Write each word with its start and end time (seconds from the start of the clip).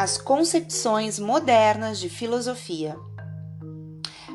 as 0.00 0.16
concepções 0.16 1.18
modernas 1.18 2.00
de 2.00 2.08
filosofia. 2.08 2.96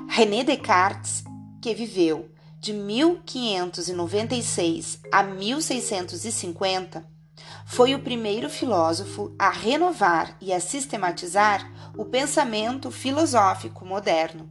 René 0.08 0.44
Descartes, 0.44 1.24
que 1.60 1.74
viveu 1.74 2.30
de 2.60 2.72
1596 2.72 5.00
a 5.12 5.24
1650, 5.24 7.04
foi 7.66 7.96
o 7.96 8.04
primeiro 8.04 8.48
filósofo 8.48 9.34
a 9.40 9.50
renovar 9.50 10.38
e 10.40 10.54
a 10.54 10.60
sistematizar 10.60 11.68
o 11.98 12.06
pensamento 12.06 12.92
filosófico 12.92 13.84
moderno. 13.84 14.48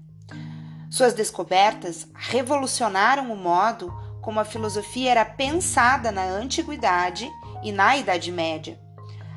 Suas 0.91 1.15
descobertas 1.15 2.09
revolucionaram 2.13 3.33
o 3.33 3.37
modo 3.37 3.95
como 4.21 4.41
a 4.41 4.45
filosofia 4.45 5.13
era 5.13 5.25
pensada 5.25 6.11
na 6.11 6.25
antiguidade 6.25 7.31
e 7.63 7.71
na 7.71 7.97
Idade 7.97 8.33
Média. 8.33 8.81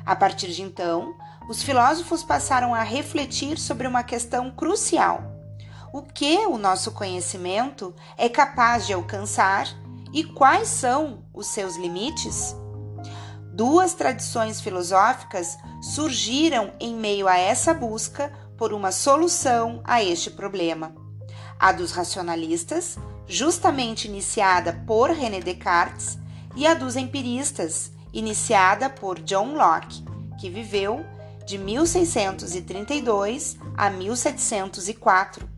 A 0.04 0.16
partir 0.16 0.48
de 0.48 0.62
então, 0.62 1.14
os 1.48 1.62
filósofos 1.62 2.22
passaram 2.22 2.74
a 2.74 2.82
refletir 2.82 3.58
sobre 3.58 3.86
uma 3.86 4.02
questão 4.02 4.50
crucial: 4.50 5.22
o 5.92 6.02
que 6.02 6.46
o 6.46 6.58
nosso 6.58 6.92
conhecimento 6.92 7.94
é 8.16 8.28
capaz 8.28 8.86
de 8.86 8.92
alcançar 8.92 9.66
e 10.12 10.22
quais 10.22 10.68
são 10.68 11.24
os 11.32 11.46
seus 11.46 11.76
limites? 11.76 12.54
Duas 13.52 13.94
tradições 13.94 14.60
filosóficas 14.60 15.58
surgiram 15.80 16.72
em 16.78 16.94
meio 16.94 17.26
a 17.26 17.36
essa 17.36 17.74
busca 17.74 18.32
por 18.56 18.72
uma 18.72 18.92
solução 18.92 19.80
a 19.84 20.02
este 20.02 20.30
problema. 20.30 20.94
A 21.58 21.72
dos 21.72 21.90
racionalistas, 21.90 22.96
justamente 23.26 24.06
iniciada 24.06 24.84
por 24.86 25.10
René 25.10 25.40
Descartes, 25.40 26.18
e 26.54 26.66
a 26.66 26.74
dos 26.74 26.96
empiristas, 26.96 27.90
iniciada 28.12 28.88
por 28.88 29.20
John 29.20 29.54
Locke, 29.54 30.04
que 30.38 30.48
viveu 30.48 31.04
de 31.48 31.56
1632 31.56 33.56
a 33.74 33.88
1704. 33.88 35.48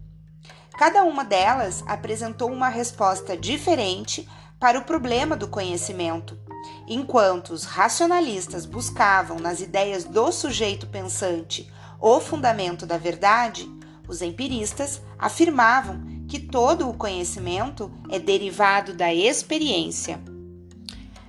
Cada 0.79 1.03
uma 1.03 1.25
delas 1.25 1.83
apresentou 1.85 2.53
uma 2.53 2.69
resposta 2.69 3.37
diferente 3.37 4.29
para 4.61 4.79
o 4.79 4.85
problema 4.85 5.37
do 5.37 5.49
conhecimento. 5.49 6.39
Enquanto 6.87 7.51
os 7.51 7.65
racionalistas 7.65 8.65
buscavam 8.65 9.41
nas 9.41 9.61
ideias 9.61 10.05
do 10.05 10.31
sujeito 10.31 10.87
pensante 10.87 11.69
o 11.99 12.21
fundamento 12.21 12.87
da 12.87 12.97
verdade, 12.97 13.69
os 14.07 14.23
empiristas 14.23 15.03
afirmavam 15.19 16.25
que 16.29 16.39
todo 16.39 16.89
o 16.89 16.95
conhecimento 16.95 17.91
é 18.09 18.21
derivado 18.21 18.95
da 18.95 19.13
experiência. 19.13 20.21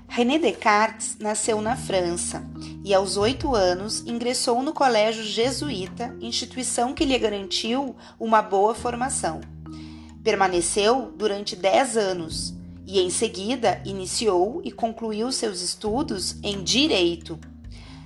René 0.07 0.37
Descartes 0.37 1.17
nasceu 1.19 1.59
na 1.61 1.75
França 1.75 2.45
e, 2.83 2.93
aos 2.93 3.15
oito 3.17 3.55
anos, 3.55 4.01
ingressou 4.07 4.63
no 4.63 4.73
Colégio 4.73 5.23
Jesuíta, 5.23 6.15
instituição 6.19 6.93
que 6.93 7.05
lhe 7.05 7.17
garantiu 7.17 7.95
uma 8.19 8.41
boa 8.41 8.73
formação. 8.73 9.41
Permaneceu 10.23 11.13
durante 11.15 11.55
dez 11.55 11.95
anos 11.95 12.53
e, 12.85 12.99
em 12.99 13.09
seguida, 13.09 13.81
iniciou 13.85 14.61
e 14.63 14.71
concluiu 14.71 15.31
seus 15.31 15.61
estudos 15.61 16.37
em 16.43 16.63
Direito. 16.63 17.39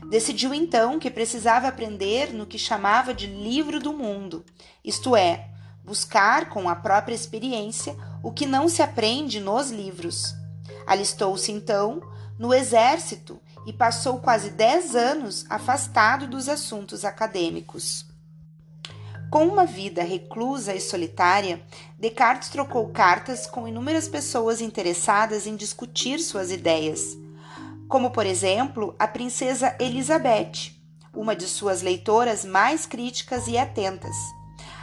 Decidiu 0.09 0.53
então 0.53 0.99
que 0.99 1.09
precisava 1.09 1.67
aprender 1.67 2.33
no 2.33 2.45
que 2.45 2.59
chamava 2.59 3.13
de 3.13 3.27
livro 3.27 3.79
do 3.79 3.91
mundo, 3.91 4.45
isto 4.83 5.15
é, 5.15 5.49
buscar 5.83 6.49
com 6.49 6.69
a 6.69 6.75
própria 6.75 7.15
experiência 7.15 7.95
o 8.21 8.31
que 8.31 8.45
não 8.45 8.67
se 8.67 8.81
aprende 8.81 9.39
nos 9.39 9.71
livros. 9.71 10.35
Alistou-se 10.85 11.51
então 11.51 12.01
no 12.37 12.53
exército 12.53 13.39
e 13.65 13.73
passou 13.73 14.19
quase 14.19 14.51
dez 14.51 14.95
anos 14.95 15.45
afastado 15.49 16.27
dos 16.27 16.47
assuntos 16.47 17.03
acadêmicos. 17.03 18.05
Com 19.29 19.47
uma 19.47 19.65
vida 19.65 20.03
reclusa 20.03 20.73
e 20.73 20.79
solitária, 20.79 21.61
Descartes 21.97 22.49
trocou 22.49 22.89
cartas 22.89 23.47
com 23.47 23.67
inúmeras 23.67 24.07
pessoas 24.07 24.61
interessadas 24.61 25.47
em 25.47 25.55
discutir 25.55 26.19
suas 26.19 26.51
ideias, 26.51 27.17
como, 27.87 28.11
por 28.11 28.25
exemplo, 28.25 28.95
a 28.99 29.07
princesa 29.07 29.75
Elizabeth, 29.79 30.73
uma 31.13 31.35
de 31.35 31.47
suas 31.47 31.81
leitoras 31.81 32.45
mais 32.45 32.85
críticas 32.85 33.47
e 33.47 33.57
atentas 33.57 34.15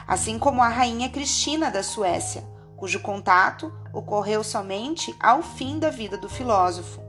assim 0.06 0.38
como 0.38 0.62
a 0.62 0.68
rainha 0.68 1.08
Cristina 1.08 1.70
da 1.70 1.82
Suécia, 1.82 2.44
cujo 2.76 3.00
contato 3.00 3.72
ocorreu 3.92 4.42
somente 4.42 5.14
ao 5.20 5.42
fim 5.42 5.78
da 5.78 5.90
vida 5.90 6.16
do 6.16 6.28
filósofo, 6.28 7.00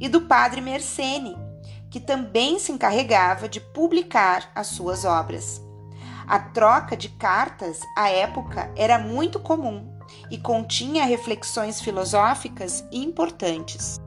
e 0.00 0.08
do 0.08 0.22
padre 0.22 0.60
Mersenne, 0.60 1.36
que 1.90 2.00
também 2.00 2.58
se 2.58 2.72
encarregava 2.72 3.48
de 3.48 3.60
publicar 3.60 4.50
as 4.54 4.68
suas 4.68 5.04
obras. 5.04 5.60
A 6.26 6.38
troca 6.38 6.96
de 6.96 7.08
cartas 7.08 7.80
à 7.96 8.10
época 8.10 8.70
era 8.76 8.98
muito 8.98 9.40
comum 9.40 9.98
e 10.30 10.36
continha 10.36 11.04
reflexões 11.04 11.80
filosóficas 11.80 12.84
importantes. 12.92 13.98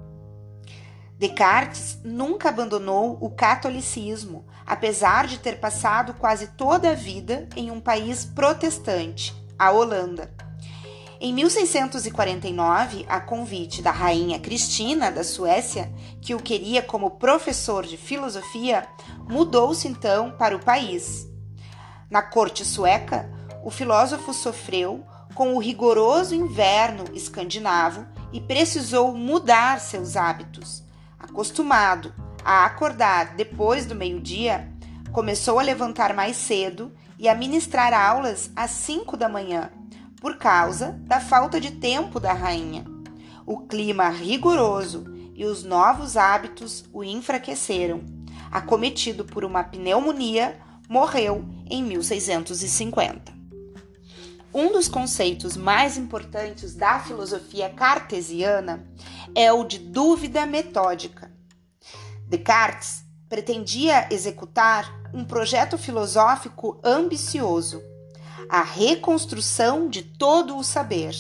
Descartes 1.18 2.00
nunca 2.04 2.50
abandonou 2.50 3.18
o 3.22 3.30
catolicismo, 3.30 4.46
apesar 4.66 5.28
de 5.28 5.38
ter 5.38 5.60
passado 5.60 6.16
quase 6.16 6.48
toda 6.48 6.92
a 6.92 6.96
vida 6.96 7.48
em 7.56 7.70
um 7.70 7.80
país 7.80 8.26
protestante, 8.26 9.32
a 9.58 9.70
Holanda. 9.72 10.32
Em 11.24 11.32
1649, 11.32 13.06
a 13.08 13.20
convite 13.20 13.80
da 13.80 13.92
rainha 13.92 14.40
Cristina 14.40 15.12
da 15.12 15.24
Suécia, 15.24 15.94
que 16.20 16.34
o 16.34 16.40
queria 16.40 16.82
como 16.82 17.12
professor 17.12 17.86
de 17.86 17.96
filosofia, 17.96 18.88
mudou-se 19.30 19.88
então 19.88 20.32
para 20.32 20.56
o 20.56 20.66
país. 20.66 21.28
Na 22.10 22.24
corte 22.24 22.66
sueca, 22.66 23.32
o 23.64 23.70
filósofo 23.70 24.34
sofreu 24.34 25.06
com 25.36 25.54
o 25.54 25.60
rigoroso 25.60 26.34
inverno 26.34 27.04
escandinavo 27.14 28.04
e 28.34 28.42
precisou 28.42 29.14
mudar 29.16 29.80
seus 29.80 30.18
hábitos 30.18 30.84
acostumado 31.20 32.12
a 32.44 32.66
acordar 32.66 33.36
depois 33.36 33.86
do 33.86 33.94
meio-dia, 33.94 34.68
começou 35.12 35.60
a 35.60 35.62
levantar 35.62 36.16
mais 36.16 36.36
cedo 36.36 36.92
e 37.20 37.30
a 37.30 37.36
ministrar 37.36 37.94
aulas 37.94 38.50
às 38.56 38.72
5 38.72 39.16
da 39.16 39.30
manhã, 39.30 39.70
por 40.22 40.38
causa 40.38 40.92
da 41.02 41.20
falta 41.20 41.60
de 41.60 41.72
tempo 41.72 42.20
da 42.20 42.32
rainha. 42.32 42.86
O 43.44 43.66
clima 43.66 44.08
rigoroso 44.08 45.04
e 45.34 45.44
os 45.44 45.64
novos 45.64 46.16
hábitos 46.16 46.86
o 46.94 47.04
enfraqueceram. 47.04 48.04
Acometido 48.52 49.26
por 49.26 49.44
uma 49.44 49.64
pneumonia, 49.64 50.58
morreu 50.88 51.44
em 51.68 51.84
1650. 51.84 53.34
Um 54.54 54.72
dos 54.72 54.88
conceitos 54.88 55.58
mais 55.58 55.98
importantes 55.98 56.76
da 56.76 57.00
filosofia 57.00 57.70
cartesiana 57.70 58.86
é 59.34 59.52
o 59.52 59.64
de 59.64 59.80
dúvida 59.80 60.46
metódica. 60.46 61.32
Descartes 62.28 63.04
pretendia 63.28 64.08
executar 64.12 64.94
um 65.14 65.24
projeto 65.24 65.78
filosófico 65.78 66.80
ambicioso, 66.84 67.82
a 68.50 68.64
reconstrução 68.64 69.90
de 69.90 70.02
todo 70.02 70.58
o 70.58 70.64
saber. 70.64 71.14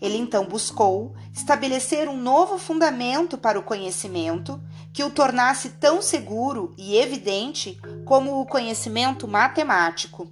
Ele 0.00 0.16
então 0.16 0.44
buscou 0.44 1.14
estabelecer 1.32 2.08
um 2.08 2.16
novo 2.16 2.58
fundamento 2.58 3.38
para 3.38 3.58
o 3.58 3.62
conhecimento 3.62 4.60
que 4.92 5.04
o 5.04 5.10
tornasse 5.10 5.70
tão 5.70 6.02
seguro 6.02 6.74
e 6.76 6.96
evidente 6.96 7.80
como 8.04 8.40
o 8.40 8.46
conhecimento 8.46 9.28
matemático. 9.28 10.30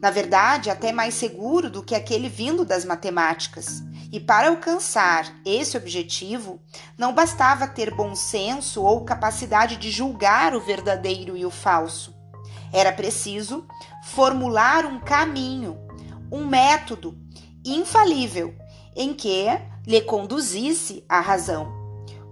Na 0.00 0.10
verdade, 0.10 0.70
até 0.70 0.92
mais 0.92 1.14
seguro 1.14 1.70
do 1.70 1.82
que 1.82 1.94
aquele 1.94 2.28
vindo 2.28 2.64
das 2.64 2.84
matemáticas, 2.84 3.82
e 4.12 4.20
para 4.20 4.48
alcançar 4.48 5.26
esse 5.44 5.76
objetivo, 5.76 6.60
não 6.96 7.14
bastava 7.14 7.66
ter 7.66 7.94
bom 7.94 8.14
senso 8.14 8.82
ou 8.82 9.04
capacidade 9.04 9.76
de 9.76 9.90
julgar 9.90 10.54
o 10.54 10.60
verdadeiro 10.60 11.36
e 11.36 11.44
o 11.44 11.50
falso. 11.50 12.15
Era 12.72 12.92
preciso 12.92 13.66
formular 14.04 14.84
um 14.84 14.98
caminho, 14.98 15.78
um 16.30 16.46
método 16.46 17.18
infalível 17.64 18.54
em 18.94 19.14
que 19.14 19.46
lhe 19.86 20.00
conduzisse 20.00 21.04
à 21.08 21.20
razão. 21.20 21.72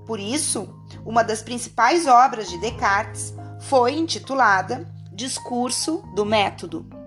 Por 0.06 0.20
isso, 0.20 0.68
uma 1.04 1.22
das 1.22 1.42
principais 1.42 2.06
obras 2.06 2.48
de 2.48 2.58
Descartes 2.58 3.34
foi 3.60 3.94
intitulada 3.94 4.86
Discurso 5.12 6.02
do 6.14 6.24
Método. 6.24 7.03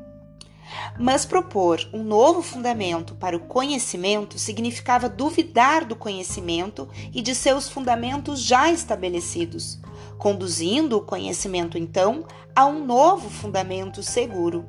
Mas 1.00 1.25
propor 1.25 1.79
um 1.94 2.03
novo 2.03 2.41
fundamento 2.41 3.15
para 3.15 3.38
o 3.38 3.41
conhecimento 3.41 4.39
significava 4.39 5.09
duvidar 5.09 5.85
do 5.85 5.95
conhecimento 5.95 6.88
e 7.13 7.21
de 7.21 7.35
seus 7.35 7.69
fundamentos 7.69 8.41
já 8.41 8.71
estabelecidos, 8.71 9.79
conduzindo 10.18 10.97
o 10.97 11.01
conhecimento 11.01 11.77
então 11.77 12.25
a 12.56 12.65
um 12.65 12.83
novo 12.83 13.29
fundamento 13.29 14.01
seguro. 14.01 14.65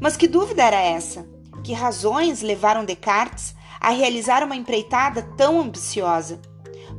Mas 0.00 0.16
que 0.16 0.28
dúvida 0.28 0.62
era 0.62 0.80
essa? 0.80 1.26
Que 1.64 1.72
razões 1.72 2.42
levaram 2.42 2.84
Descartes 2.84 3.54
a 3.80 3.90
realizar 3.90 4.44
uma 4.44 4.56
empreitada 4.56 5.22
tão 5.36 5.60
ambiciosa? 5.60 6.40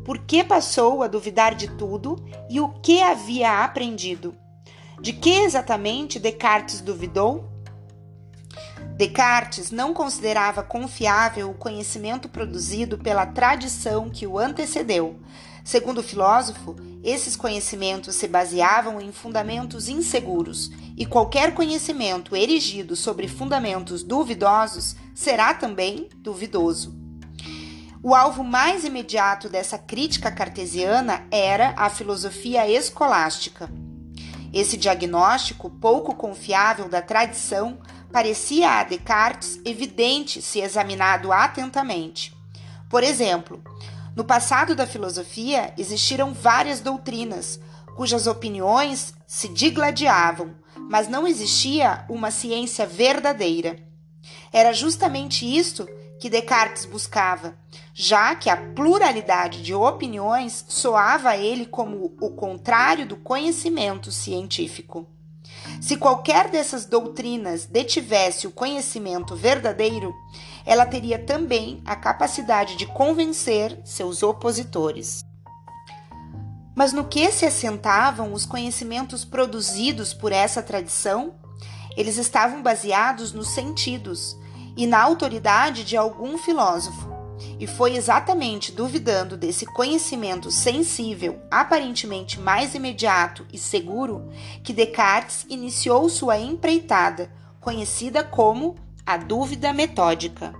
Por 0.04 0.20
que 0.20 0.44
passou 0.44 1.04
a 1.04 1.08
duvidar 1.08 1.54
de 1.54 1.68
tudo 1.76 2.16
e 2.50 2.60
o 2.60 2.70
que 2.70 3.02
havia 3.02 3.64
aprendido? 3.64 4.36
De 5.02 5.14
que 5.14 5.30
exatamente 5.30 6.18
Descartes 6.18 6.82
duvidou? 6.82 7.46
Descartes 8.98 9.70
não 9.70 9.94
considerava 9.94 10.64
confiável 10.64 11.52
o 11.52 11.54
conhecimento 11.54 12.28
produzido 12.28 12.98
pela 12.98 13.28
tradição 13.28 14.10
que 14.10 14.26
o 14.26 14.40
antecedeu. 14.40 15.20
Segundo 15.64 16.00
o 16.00 16.04
filósofo, 16.04 16.76
esses 17.04 17.36
conhecimentos 17.36 18.16
se 18.16 18.28
baseavam 18.28 19.00
em 19.00 19.12
fundamentos 19.12 19.88
inseguros, 19.88 20.72
e 20.98 21.06
qualquer 21.06 21.54
conhecimento 21.54 22.36
erigido 22.36 22.96
sobre 22.96 23.28
fundamentos 23.28 24.02
duvidosos 24.02 24.96
será 25.14 25.54
também 25.54 26.10
duvidoso. 26.18 26.98
O 28.02 28.16
alvo 28.16 28.44
mais 28.44 28.84
imediato 28.84 29.48
dessa 29.48 29.78
crítica 29.78 30.32
cartesiana 30.32 31.28
era 31.30 31.76
a 31.78 31.88
filosofia 31.88 32.68
escolástica. 32.68 33.70
Esse 34.52 34.76
diagnóstico 34.76 35.70
pouco 35.70 36.16
confiável 36.16 36.90
da 36.90 37.02
tradição 37.02 37.78
parecia 38.12 38.80
a 38.80 38.84
Descartes 38.84 39.60
evidente 39.66 40.42
se 40.42 40.60
examinado 40.60 41.32
atentamente. 41.32 42.36
Por 42.90 43.04
exemplo, 43.04 43.62
no 44.16 44.24
passado 44.24 44.76
da 44.76 44.88
filosofia 44.88 45.74
existiram 45.78 46.34
várias 46.34 46.80
doutrinas 46.80 47.60
cujas 47.96 48.28
opiniões 48.28 49.14
se 49.26 49.48
digladiavam, 49.48 50.56
mas 50.90 51.08
não 51.08 51.28
existia 51.28 52.06
uma 52.08 52.30
ciência 52.30 52.86
verdadeira. 52.86 53.80
Era 54.54 54.72
justamente 54.72 55.46
isto 55.46 55.88
que 56.20 56.30
Descartes 56.30 56.86
buscava, 56.86 57.58
já 57.94 58.36
que 58.36 58.50
a 58.50 58.58
pluralidade 58.58 59.64
de 59.64 59.74
opiniões 59.74 60.64
soava 60.68 61.30
a 61.30 61.38
ele 61.38 61.66
como 61.66 62.16
o 62.22 62.30
contrário 62.32 63.08
do 63.08 63.16
conhecimento 63.16 64.12
científico. 64.12 65.08
Se 65.80 65.96
qualquer 65.96 66.50
dessas 66.50 66.86
doutrinas 66.86 67.66
detivesse 67.66 68.48
o 68.48 68.52
conhecimento 68.52 69.36
verdadeiro, 69.36 70.14
ela 70.66 70.86
teria 70.86 71.20
também 71.20 71.82
a 71.86 71.96
capacidade 71.96 72.76
de 72.76 72.86
convencer 72.86 73.80
seus 73.86 74.24
opositores. 74.24 75.22
Mas 76.76 76.94
no 76.94 77.06
que 77.06 77.32
se 77.32 77.46
assentavam 77.46 78.34
os 78.34 78.46
conhecimentos 78.46 79.26
produzidos 79.26 80.14
por 80.14 80.32
essa 80.32 80.62
tradição? 80.62 81.36
Eles 81.96 82.18
estavam 82.18 82.62
baseados 82.62 83.34
nos 83.34 83.48
sentidos 83.50 84.38
e 84.76 84.86
na 84.86 85.02
autoridade 85.02 85.84
de 85.84 85.98
algum 85.98 86.38
filósofo. 86.38 87.17
E 87.60 87.68
foi 87.68 87.96
exatamente 87.96 88.72
duvidando 88.72 89.38
desse 89.38 89.66
conhecimento 89.66 90.50
sensível, 90.52 91.42
aparentemente 91.52 92.40
mais 92.40 92.76
imediato 92.76 93.46
e 93.52 93.58
seguro, 93.58 94.30
que 94.64 94.74
Descartes 94.74 95.46
iniciou 95.50 96.10
sua 96.10 96.38
empreitada, 96.38 97.32
conhecida 97.60 98.24
como 98.24 98.76
a 99.06 99.18
dúvida 99.18 99.74
metódica. 99.74 100.54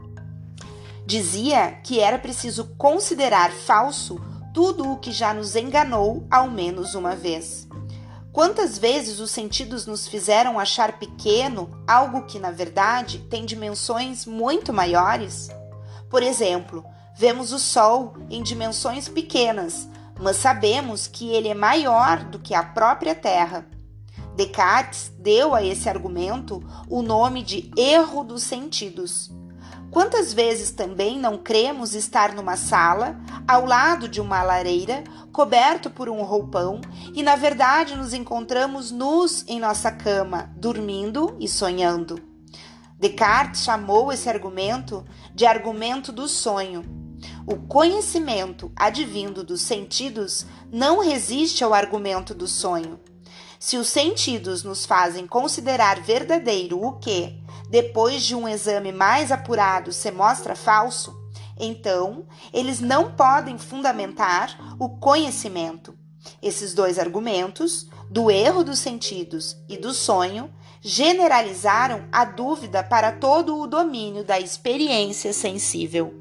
Dizia 1.06 1.80
que 1.84 2.00
era 2.00 2.20
preciso 2.20 2.66
considerar 2.78 3.52
falso 3.52 4.20
tudo 4.54 4.92
o 4.92 4.98
que 4.98 5.12
já 5.12 5.34
nos 5.34 5.56
enganou 5.56 6.28
ao 6.30 6.50
menos 6.50 6.96
uma 6.96 7.16
vez. 7.16 7.68
Quantas 8.34 8.78
vezes 8.78 9.20
os 9.20 9.32
sentidos 9.32 9.86
nos 9.86 10.08
fizeram 10.08 10.60
achar 10.60 11.00
pequeno 11.00 11.70
algo 11.88 12.26
que, 12.26 12.38
na 12.38 12.52
verdade, 12.52 13.20
tem 13.30 13.46
dimensões 13.46 14.26
muito 14.26 14.72
maiores? 14.72 15.50
Por 16.10 16.24
exemplo, 16.24 16.86
vemos 17.16 17.52
o 17.52 17.60
Sol 17.60 18.16
em 18.30 18.42
dimensões 18.42 19.10
pequenas, 19.10 19.88
mas 20.20 20.38
sabemos 20.38 21.08
que 21.08 21.30
ele 21.30 21.48
é 21.48 21.54
maior 21.54 22.24
do 22.24 22.40
que 22.40 22.54
a 22.54 22.64
própria 22.64 23.14
Terra. 23.14 23.68
Descartes 24.36 25.12
deu 25.18 25.56
a 25.56 25.64
esse 25.64 25.90
argumento 25.90 26.64
o 26.88 27.02
nome 27.02 27.42
de 27.44 27.72
erro 27.76 28.24
dos 28.24 28.44
sentidos. 28.44 29.32
Quantas 29.90 30.34
vezes 30.34 30.72
também 30.72 31.18
não 31.18 31.38
cremos 31.38 31.96
estar 31.96 32.34
numa 32.34 32.56
sala, 32.56 33.20
ao 33.48 33.66
lado 33.66 34.08
de 34.08 34.22
uma 34.22 34.44
lareira, 34.44 35.04
coberto 35.32 35.90
por 35.90 36.10
um 36.10 36.22
roupão, 36.24 36.82
e 37.14 37.24
na 37.24 37.36
verdade 37.36 37.96
nos 37.96 38.14
encontramos 38.14 38.92
nus 38.92 39.44
em 39.48 39.60
nossa 39.60 39.92
cama, 39.92 40.52
dormindo 40.56 41.36
e 41.40 41.48
sonhando? 41.48 42.37
Descartes 43.00 43.62
chamou 43.62 44.12
esse 44.12 44.28
argumento 44.28 45.06
de 45.34 45.46
argumento 45.46 46.12
do 46.12 46.28
sonho. 46.28 46.84
O 47.46 47.56
conhecimento 47.68 48.72
advindo 48.76 49.44
dos 49.44 49.62
sentidos 49.62 50.46
não 50.72 51.00
resiste 51.00 51.64
ao 51.64 51.74
argumento 51.74 52.34
do 52.34 52.48
sonho. 52.48 53.00
Se 53.60 53.78
os 53.78 53.88
sentidos 53.88 54.64
nos 54.64 54.86
fazem 54.86 55.26
considerar 55.28 56.02
verdadeiro 56.02 56.84
o 56.84 56.94
que, 56.94 57.40
depois 57.70 58.24
de 58.24 58.36
um 58.36 58.48
exame 58.48 58.92
mais 58.92 59.32
apurado, 59.32 59.92
se 59.92 60.12
mostra 60.12 60.56
falso, 60.56 61.16
então 61.60 62.26
eles 62.54 62.80
não 62.80 63.12
podem 63.12 63.58
fundamentar 63.58 64.76
o 64.80 64.98
conhecimento. 64.98 65.98
Esses 66.42 66.74
dois 66.74 67.00
argumentos, 67.00 67.88
do 68.10 68.30
erro 68.30 68.64
dos 68.64 68.80
sentidos 68.80 69.56
e 69.68 69.78
do 69.78 69.94
sonho, 69.94 70.52
generalizaram 70.82 72.06
a 72.12 72.24
dúvida 72.24 72.84
para 72.84 73.12
todo 73.12 73.58
o 73.58 73.68
domínio 73.68 74.24
da 74.24 74.40
experiência 74.40 75.34
sensível. 75.34 76.14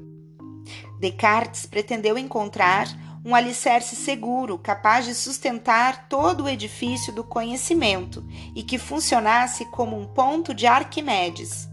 Descartes 0.99 1.65
pretendeu 1.65 2.17
encontrar 2.17 2.87
um 3.23 3.35
alicerce 3.35 3.95
seguro 3.95 4.57
capaz 4.57 5.05
de 5.05 5.13
sustentar 5.13 6.07
todo 6.07 6.45
o 6.45 6.49
edifício 6.49 7.11
do 7.13 7.23
conhecimento 7.23 8.25
e 8.55 8.63
que 8.63 8.77
funcionasse 8.77 9.65
como 9.65 9.99
um 9.99 10.05
ponto 10.05 10.53
de 10.53 10.65
Arquimedes. 10.65 11.67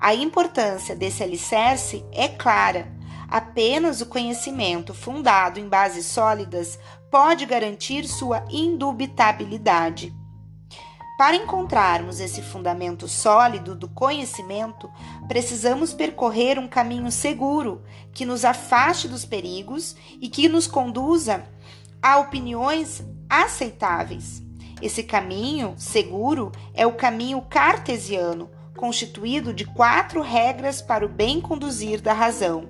A 0.00 0.14
importância 0.14 0.96
desse 0.96 1.22
alicerce 1.22 2.04
é 2.12 2.28
clara. 2.28 2.94
Apenas 3.28 4.00
o 4.00 4.06
conhecimento 4.06 4.94
fundado 4.94 5.58
em 5.58 5.68
bases 5.68 6.06
sólidas 6.06 6.78
pode 7.10 7.44
garantir 7.44 8.06
sua 8.06 8.44
indubitabilidade. 8.50 10.14
Para 11.16 11.34
encontrarmos 11.34 12.20
esse 12.20 12.42
fundamento 12.42 13.08
sólido 13.08 13.74
do 13.74 13.88
conhecimento, 13.88 14.90
precisamos 15.26 15.94
percorrer 15.94 16.58
um 16.58 16.68
caminho 16.68 17.10
seguro 17.10 17.82
que 18.12 18.26
nos 18.26 18.44
afaste 18.44 19.08
dos 19.08 19.24
perigos 19.24 19.96
e 20.20 20.28
que 20.28 20.46
nos 20.46 20.66
conduza 20.66 21.46
a 22.02 22.18
opiniões 22.18 23.02
aceitáveis. 23.30 24.42
Esse 24.82 25.02
caminho 25.02 25.74
seguro 25.78 26.52
é 26.74 26.86
o 26.86 26.92
caminho 26.92 27.40
cartesiano, 27.40 28.50
constituído 28.76 29.54
de 29.54 29.64
quatro 29.64 30.20
regras 30.20 30.82
para 30.82 31.06
o 31.06 31.08
bem 31.08 31.40
conduzir 31.40 32.02
da 32.02 32.12
razão. 32.12 32.68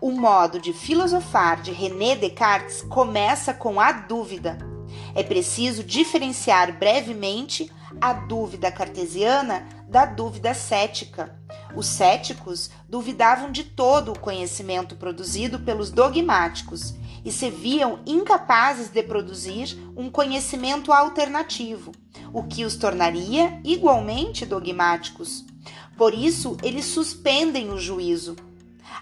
O 0.00 0.12
modo 0.12 0.60
de 0.60 0.72
filosofar 0.72 1.60
de 1.60 1.72
René 1.72 2.14
Descartes 2.14 2.82
começa 2.82 3.52
com 3.52 3.80
a 3.80 3.90
dúvida 3.90 4.75
é 5.16 5.22
preciso 5.22 5.82
diferenciar 5.82 6.78
brevemente 6.78 7.72
a 7.98 8.12
dúvida 8.12 8.70
cartesiana 8.70 9.66
da 9.88 10.04
dúvida 10.04 10.52
cética. 10.52 11.34
Os 11.74 11.86
céticos 11.86 12.68
duvidavam 12.86 13.50
de 13.50 13.64
todo 13.64 14.12
o 14.12 14.18
conhecimento 14.18 14.94
produzido 14.94 15.58
pelos 15.60 15.90
dogmáticos 15.90 16.94
e 17.24 17.32
se 17.32 17.48
viam 17.48 18.00
incapazes 18.06 18.90
de 18.90 19.02
produzir 19.02 19.76
um 19.96 20.10
conhecimento 20.10 20.92
alternativo, 20.92 21.92
o 22.30 22.42
que 22.42 22.66
os 22.66 22.76
tornaria 22.76 23.58
igualmente 23.64 24.44
dogmáticos. 24.44 25.46
Por 25.96 26.12
isso, 26.12 26.58
eles 26.62 26.84
suspendem 26.84 27.70
o 27.70 27.78
juízo. 27.78 28.36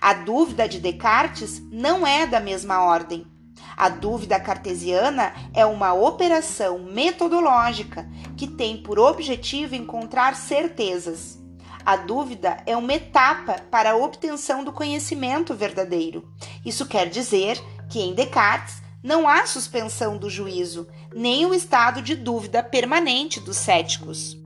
A 0.01 0.15
dúvida 0.15 0.69
de 0.69 0.79
Descartes 0.79 1.61
não 1.73 2.07
é 2.07 2.25
da 2.25 2.39
mesma 2.39 2.85
ordem. 2.85 3.27
A 3.77 3.89
dúvida 3.89 4.39
cartesiana 4.39 5.35
é 5.53 5.67
uma 5.67 5.93
operação 5.93 6.79
metodológica 6.79 8.09
que 8.37 8.47
tem 8.47 8.83
por 8.83 8.99
objetivo 8.99 9.75
encontrar 9.75 10.37
certezas. 10.37 11.39
A 11.85 11.97
dúvida 11.97 12.63
é 12.65 12.77
uma 12.77 12.95
etapa 12.95 13.61
para 13.71 13.93
a 13.93 13.97
obtenção 13.97 14.65
do 14.65 14.73
conhecimento 14.73 15.55
verdadeiro. 15.55 16.27
Isso 16.65 16.87
quer 16.87 17.09
dizer 17.09 17.61
que 17.91 18.01
em 18.01 18.15
Descartes 18.15 18.83
não 19.03 19.29
há 19.29 19.47
suspensão 19.47 20.17
do 20.17 20.31
juízo, 20.31 20.89
nem 21.15 21.45
o 21.45 21.53
estado 21.53 22.01
de 22.01 22.15
dúvida 22.15 22.63
permanente 22.63 23.39
dos 23.39 23.59
céticos. 23.59 24.39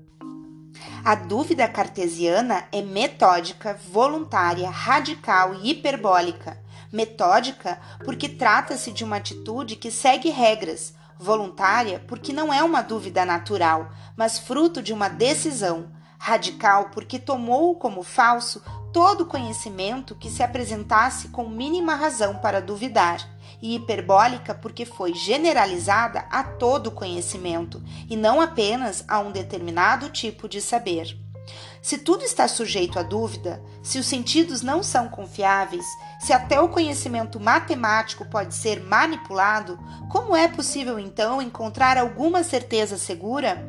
A 1.04 1.14
dúvida 1.14 1.68
cartesiana 1.68 2.66
é 2.72 2.82
metódica, 2.82 3.78
voluntária, 3.92 4.68
radical 4.68 5.54
e 5.54 5.70
hiperbólica 5.70 6.60
metódica 6.92 7.78
porque 8.04 8.28
trata-se 8.28 8.92
de 8.92 9.04
uma 9.04 9.16
atitude 9.16 9.76
que 9.76 9.90
segue 9.90 10.30
regras, 10.30 10.94
voluntária 11.18 12.02
porque 12.06 12.32
não 12.32 12.52
é 12.52 12.62
uma 12.62 12.82
dúvida 12.82 13.24
natural, 13.24 13.90
mas 14.16 14.38
fruto 14.38 14.82
de 14.82 14.92
uma 14.92 15.08
decisão, 15.08 15.90
radical 16.18 16.90
porque 16.90 17.18
tomou 17.18 17.74
como 17.76 18.02
falso 18.02 18.62
todo 18.92 19.26
conhecimento 19.26 20.14
que 20.14 20.30
se 20.30 20.42
apresentasse 20.42 21.28
com 21.28 21.48
mínima 21.48 21.94
razão 21.94 22.36
para 22.36 22.60
duvidar, 22.60 23.20
e 23.60 23.74
hiperbólica 23.74 24.54
porque 24.54 24.84
foi 24.84 25.14
generalizada 25.14 26.20
a 26.30 26.42
todo 26.42 26.90
conhecimento 26.90 27.82
e 28.08 28.16
não 28.16 28.40
apenas 28.40 29.04
a 29.08 29.18
um 29.18 29.30
determinado 29.30 30.08
tipo 30.10 30.48
de 30.48 30.60
saber. 30.60 31.18
Se 31.80 31.98
tudo 31.98 32.24
está 32.24 32.48
sujeito 32.48 32.98
à 32.98 33.02
dúvida, 33.02 33.62
se 33.82 33.98
os 33.98 34.06
sentidos 34.06 34.62
não 34.62 34.82
são 34.82 35.08
confiáveis, 35.08 35.84
se 36.20 36.32
até 36.32 36.60
o 36.60 36.68
conhecimento 36.68 37.38
matemático 37.38 38.24
pode 38.24 38.54
ser 38.54 38.82
manipulado, 38.82 39.78
como 40.10 40.36
é 40.36 40.48
possível 40.48 40.98
então 40.98 41.40
encontrar 41.40 41.96
alguma 41.96 42.42
certeza 42.42 42.98
segura? 42.98 43.66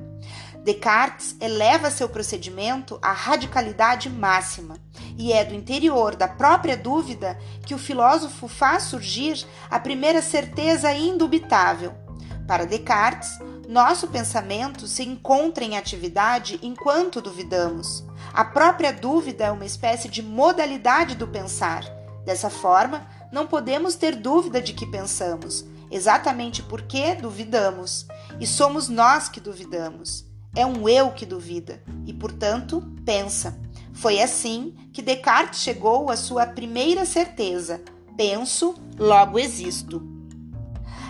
Descartes 0.64 1.36
eleva 1.40 1.90
seu 1.90 2.10
procedimento 2.10 3.00
à 3.02 3.14
radicalidade 3.14 4.10
máxima, 4.10 4.78
e 5.18 5.32
é 5.32 5.46
do 5.46 5.54
interior 5.54 6.16
da 6.16 6.28
própria 6.28 6.76
dúvida 6.76 7.40
que 7.66 7.74
o 7.74 7.80
filósofo 7.80 8.48
faz 8.48 8.84
surgir 8.84 9.46
a 9.70 9.80
primeira 9.80 10.22
certeza 10.22 10.92
indubitável. 10.92 12.09
Para 12.50 12.66
Descartes, 12.66 13.38
nosso 13.68 14.08
pensamento 14.08 14.88
se 14.88 15.04
encontra 15.04 15.64
em 15.64 15.78
atividade 15.78 16.60
enquanto 16.64 17.22
duvidamos. 17.22 18.04
A 18.34 18.44
própria 18.44 18.92
dúvida 18.92 19.44
é 19.46 19.52
uma 19.52 19.68
espécie 19.68 20.10
de 20.10 20.24
modalidade 20.24 21.14
do 21.14 21.28
pensar. 21.28 21.86
Dessa 22.26 22.50
forma, 22.50 23.06
não 23.32 23.46
podemos 23.46 23.94
ter 23.94 24.16
dúvida 24.16 24.60
de 24.60 24.74
que 24.74 24.88
pensamos, 24.88 25.64
exatamente 25.92 26.64
porque 26.64 27.14
duvidamos, 27.14 28.08
e 28.40 28.48
somos 28.48 28.90
nós 28.90 29.30
que 29.30 29.40
duvidamos. 29.40 30.26
É 30.56 30.66
um 30.66 30.90
eu 30.90 31.12
que 31.12 31.28
duvida 31.28 31.84
e, 32.08 32.12
portanto, 32.16 32.82
pensa. 33.06 33.60
Foi 33.94 34.20
assim 34.20 34.74
que 34.92 35.04
Descartes 35.04 35.60
chegou 35.60 36.10
à 36.10 36.18
sua 36.18 36.48
primeira 36.48 37.06
certeza: 37.06 37.80
penso, 38.18 38.74
logo 38.98 39.38
existo. 39.38 40.19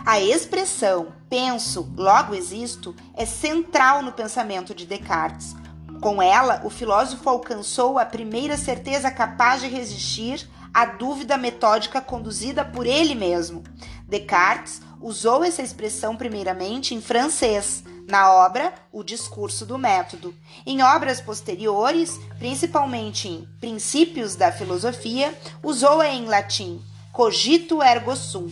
A 0.09 0.19
expressão 0.19 1.13
penso, 1.29 1.93
logo 1.95 2.33
existo 2.33 2.95
é 3.15 3.27
central 3.27 4.01
no 4.01 4.11
pensamento 4.11 4.73
de 4.73 4.83
Descartes. 4.83 5.55
Com 6.01 6.19
ela, 6.19 6.61
o 6.65 6.69
filósofo 6.71 7.29
alcançou 7.29 7.99
a 7.99 8.05
primeira 8.05 8.57
certeza 8.57 9.11
capaz 9.11 9.61
de 9.61 9.67
resistir 9.67 10.49
à 10.73 10.83
dúvida 10.83 11.37
metódica 11.37 12.01
conduzida 12.01 12.65
por 12.65 12.87
ele 12.87 13.13
mesmo. 13.13 13.63
Descartes 14.07 14.81
usou 14.99 15.43
essa 15.43 15.61
expressão 15.61 16.15
primeiramente 16.15 16.95
em 16.95 17.01
francês, 17.03 17.83
na 18.07 18.33
obra 18.33 18.73
O 18.91 19.03
Discurso 19.03 19.63
do 19.63 19.77
Método. 19.77 20.33
Em 20.65 20.81
obras 20.81 21.21
posteriores, 21.21 22.19
principalmente 22.39 23.27
em 23.27 23.47
Princípios 23.59 24.35
da 24.35 24.51
Filosofia, 24.51 25.37
usou-a 25.61 26.07
em 26.07 26.25
latim, 26.25 26.81
Cogito 27.11 27.83
ergo 27.83 28.15
sum, 28.15 28.47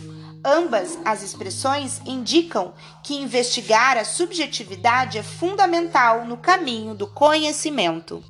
Ambas 0.50 0.98
as 1.04 1.22
expressões 1.22 2.00
indicam 2.06 2.72
que 3.02 3.14
investigar 3.14 3.98
a 3.98 4.04
subjetividade 4.04 5.18
é 5.18 5.22
fundamental 5.22 6.24
no 6.24 6.38
caminho 6.38 6.94
do 6.94 7.06
conhecimento. 7.06 8.24